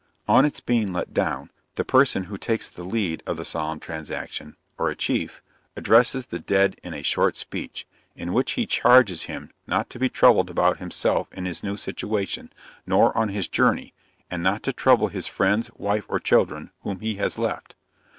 [0.27, 4.55] On its being let down, the person who takes the lead of the solemn transaction,
[4.79, 5.43] or a Chief,
[5.77, 7.85] addresses the dead in a short speech,
[8.15, 12.51] in which he charges him not to be troubled about himself in his new situation,
[12.87, 13.93] nor on his journey,
[14.27, 17.75] and not to trouble his friends, wife or children, whom he has left.